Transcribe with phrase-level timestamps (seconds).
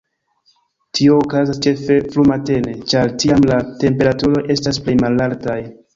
[0.99, 5.59] Tio okazas ĉefe frumatene, ĉar tiam la temperaturoj estas plej malaltaj.